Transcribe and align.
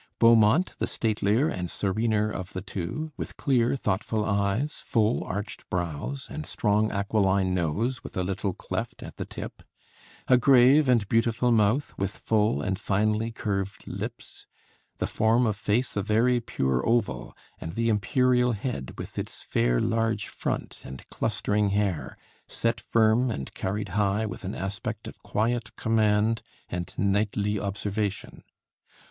Beaumont 0.17 0.73
the 0.79 0.87
statelier 0.87 1.47
and 1.47 1.69
serener 1.69 2.31
of 2.31 2.53
the 2.53 2.61
two, 2.61 3.11
with 3.17 3.37
clear, 3.37 3.75
thoughtful 3.75 4.25
eyes, 4.25 4.81
full 4.83 5.23
arched 5.23 5.69
brows, 5.69 6.25
and 6.27 6.43
strong 6.47 6.91
aquiline 6.91 7.53
nose, 7.53 8.03
with 8.03 8.17
a 8.17 8.23
little 8.23 8.55
cleft 8.55 9.03
at 9.03 9.17
the 9.17 9.25
tip; 9.27 9.61
a 10.27 10.37
grave 10.37 10.89
and 10.89 11.07
beautiful 11.07 11.51
mouth, 11.51 11.93
with 11.99 12.17
full 12.17 12.63
and 12.63 12.79
finely 12.79 13.29
curved 13.31 13.85
lips; 13.85 14.47
the 14.97 15.05
form 15.05 15.45
of 15.45 15.55
face 15.55 15.95
a 15.95 16.01
very 16.01 16.39
pure 16.39 16.83
oval, 16.83 17.37
and 17.59 17.73
the 17.73 17.87
imperial 17.87 18.53
head, 18.53 18.95
with 18.97 19.19
its 19.19 19.43
'fair 19.43 19.79
large 19.79 20.27
front' 20.27 20.79
and 20.83 21.07
clustering 21.09 21.69
hair, 21.69 22.17
set 22.47 22.81
firm 22.81 23.29
and 23.29 23.53
carried 23.53 23.89
high 23.89 24.25
with 24.25 24.43
an 24.45 24.55
aspect 24.55 25.07
of 25.07 25.21
quiet 25.21 25.75
command 25.75 26.41
and 26.69 26.97
knightly 26.97 27.59
observation. 27.59 28.41